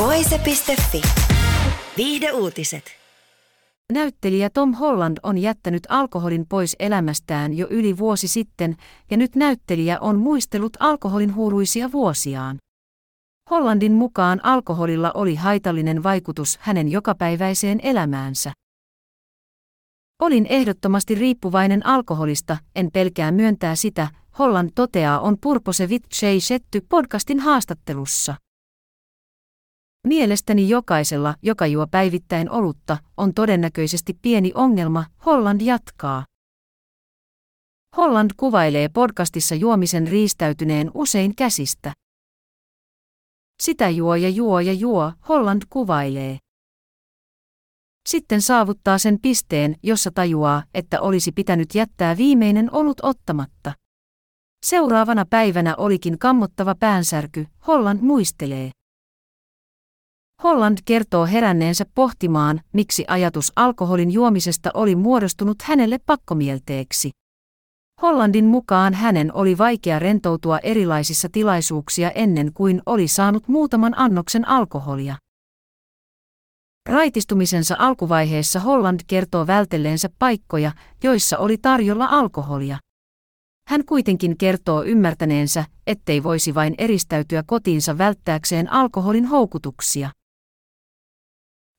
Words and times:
Voise.fi. 0.00 1.02
Viihde 1.96 2.32
uutiset. 2.32 2.84
Näyttelijä 3.92 4.50
Tom 4.50 4.74
Holland 4.74 5.18
on 5.22 5.38
jättänyt 5.38 5.82
alkoholin 5.88 6.46
pois 6.48 6.76
elämästään 6.78 7.54
jo 7.54 7.66
yli 7.70 7.98
vuosi 7.98 8.28
sitten, 8.28 8.76
ja 9.10 9.16
nyt 9.16 9.36
näyttelijä 9.36 10.00
on 10.00 10.18
muistellut 10.18 10.76
alkoholin 10.78 11.34
huuruisia 11.34 11.92
vuosiaan. 11.92 12.58
Hollandin 13.50 13.92
mukaan 13.92 14.40
alkoholilla 14.42 15.10
oli 15.14 15.34
haitallinen 15.34 16.02
vaikutus 16.02 16.58
hänen 16.60 16.88
jokapäiväiseen 16.88 17.80
elämäänsä. 17.82 18.52
Olin 20.22 20.46
ehdottomasti 20.46 21.14
riippuvainen 21.14 21.86
alkoholista, 21.86 22.56
en 22.76 22.88
pelkää 22.92 23.32
myöntää 23.32 23.74
sitä, 23.74 24.08
Holland 24.38 24.70
toteaa 24.74 25.20
on 25.20 25.36
Purposevit 25.40 26.02
Shetty 26.40 26.80
podcastin 26.88 27.40
haastattelussa. 27.40 28.34
Mielestäni 30.06 30.68
jokaisella, 30.68 31.34
joka 31.42 31.66
juo 31.66 31.86
päivittäin 31.86 32.50
olutta, 32.50 32.98
on 33.16 33.34
todennäköisesti 33.34 34.18
pieni 34.22 34.52
ongelma, 34.54 35.04
Holland 35.26 35.60
jatkaa. 35.60 36.24
Holland 37.96 38.30
kuvailee 38.36 38.88
podcastissa 38.88 39.54
juomisen 39.54 40.08
riistäytyneen 40.08 40.90
usein 40.94 41.34
käsistä. 41.36 41.92
Sitä 43.62 43.88
juo 43.88 44.14
ja 44.14 44.28
juo 44.28 44.60
ja 44.60 44.72
juo, 44.72 45.12
Holland 45.28 45.62
kuvailee. 45.70 46.38
Sitten 48.08 48.42
saavuttaa 48.42 48.98
sen 48.98 49.18
pisteen, 49.22 49.76
jossa 49.82 50.10
tajuaa, 50.10 50.62
että 50.74 51.00
olisi 51.00 51.32
pitänyt 51.32 51.74
jättää 51.74 52.16
viimeinen 52.16 52.74
olut 52.74 53.00
ottamatta. 53.02 53.72
Seuraavana 54.66 55.24
päivänä 55.30 55.74
olikin 55.76 56.18
kammottava 56.18 56.74
päänsärky, 56.74 57.46
Holland 57.66 58.00
muistelee. 58.02 58.70
Holland 60.42 60.78
kertoo 60.84 61.26
heränneensä 61.26 61.84
pohtimaan, 61.94 62.60
miksi 62.72 63.04
ajatus 63.08 63.52
alkoholin 63.56 64.10
juomisesta 64.10 64.70
oli 64.74 64.96
muodostunut 64.96 65.62
hänelle 65.62 65.98
pakkomielteeksi. 66.06 67.10
Hollandin 68.02 68.44
mukaan 68.44 68.94
hänen 68.94 69.34
oli 69.34 69.58
vaikea 69.58 69.98
rentoutua 69.98 70.58
erilaisissa 70.58 71.28
tilaisuuksia 71.32 72.10
ennen 72.10 72.52
kuin 72.52 72.82
oli 72.86 73.08
saanut 73.08 73.48
muutaman 73.48 73.98
annoksen 73.98 74.48
alkoholia. 74.48 75.16
Raitistumisensa 76.88 77.76
alkuvaiheessa 77.78 78.60
Holland 78.60 79.00
kertoo 79.06 79.46
vältelleensä 79.46 80.08
paikkoja, 80.18 80.72
joissa 81.04 81.38
oli 81.38 81.58
tarjolla 81.58 82.06
alkoholia. 82.06 82.78
Hän 83.68 83.84
kuitenkin 83.84 84.38
kertoo 84.38 84.82
ymmärtäneensä, 84.82 85.64
ettei 85.86 86.22
voisi 86.22 86.54
vain 86.54 86.74
eristäytyä 86.78 87.42
kotiinsa 87.46 87.98
välttääkseen 87.98 88.72
alkoholin 88.72 89.26
houkutuksia. 89.26 90.10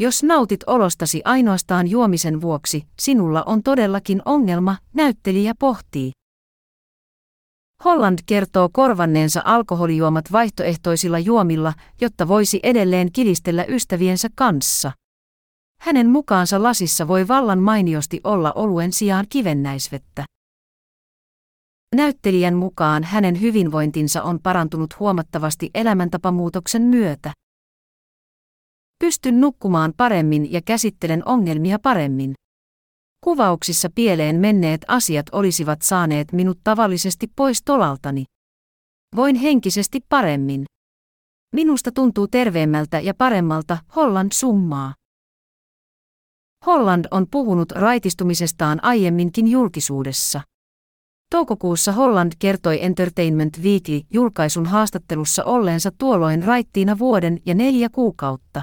Jos 0.00 0.22
nautit 0.22 0.64
olostasi 0.66 1.22
ainoastaan 1.24 1.88
juomisen 1.88 2.40
vuoksi, 2.40 2.86
sinulla 2.98 3.42
on 3.46 3.62
todellakin 3.62 4.22
ongelma, 4.24 4.76
näyttelijä 4.94 5.54
pohtii. 5.58 6.12
Holland 7.84 8.18
kertoo 8.26 8.68
korvanneensa 8.72 9.42
alkoholijuomat 9.44 10.32
vaihtoehtoisilla 10.32 11.18
juomilla, 11.18 11.72
jotta 12.00 12.28
voisi 12.28 12.60
edelleen 12.62 13.12
kilistellä 13.12 13.64
ystäviensä 13.68 14.28
kanssa. 14.34 14.92
Hänen 15.80 16.08
mukaansa 16.10 16.62
lasissa 16.62 17.08
voi 17.08 17.28
vallan 17.28 17.58
mainiosti 17.58 18.20
olla 18.24 18.52
oluen 18.52 18.92
sijaan 18.92 19.26
kivennäisvettä. 19.28 20.24
Näyttelijän 21.94 22.54
mukaan 22.54 23.04
hänen 23.04 23.40
hyvinvointinsa 23.40 24.22
on 24.22 24.38
parantunut 24.42 24.98
huomattavasti 24.98 25.70
elämäntapamuutoksen 25.74 26.82
myötä. 26.82 27.32
Pystyn 29.04 29.40
nukkumaan 29.40 29.92
paremmin 29.96 30.52
ja 30.52 30.60
käsittelen 30.64 31.28
ongelmia 31.28 31.78
paremmin. 31.78 32.34
Kuvauksissa 33.24 33.88
pieleen 33.94 34.36
menneet 34.36 34.80
asiat 34.88 35.26
olisivat 35.32 35.82
saaneet 35.82 36.32
minut 36.32 36.58
tavallisesti 36.64 37.26
pois 37.36 37.62
tolaltani. 37.62 38.24
Voin 39.16 39.36
henkisesti 39.36 40.00
paremmin. 40.08 40.64
Minusta 41.54 41.92
tuntuu 41.92 42.28
terveemmältä 42.28 43.00
ja 43.00 43.14
paremmalta, 43.14 43.78
Holland 43.96 44.32
summaa. 44.32 44.94
Holland 46.66 47.04
on 47.10 47.26
puhunut 47.30 47.72
raitistumisestaan 47.72 48.84
aiemminkin 48.84 49.48
julkisuudessa. 49.48 50.40
Toukokuussa 51.30 51.92
Holland 51.92 52.32
kertoi 52.38 52.84
Entertainment 52.84 53.58
Weekly 53.62 54.00
julkaisun 54.10 54.66
haastattelussa 54.66 55.44
olleensa 55.44 55.90
tuolloin 55.98 56.42
raittiina 56.42 56.98
vuoden 56.98 57.38
ja 57.46 57.54
neljä 57.54 57.88
kuukautta. 57.88 58.62